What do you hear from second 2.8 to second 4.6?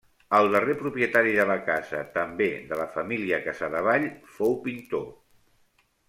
família Casadevall, fou